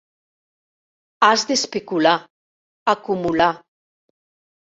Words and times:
Has 1.27 1.43
d'especular, 1.49 2.15
acumular. 2.95 3.51